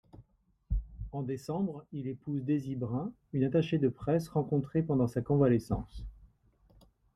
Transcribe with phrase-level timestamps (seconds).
[1.11, 6.03] En décembre, il épouse Daisy Brun, une attachée de presse rencontrée pendant sa convalescence.